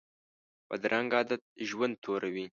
[0.69, 2.45] بدرنګه عادت ژوند توروي